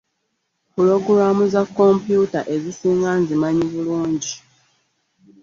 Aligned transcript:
Ppulogulamu 0.69 1.43
za 1.53 1.61
kkompyuta 1.69 2.39
ezisinga 2.55 3.11
nzimanyi 3.21 3.63
bulungi 3.71 4.33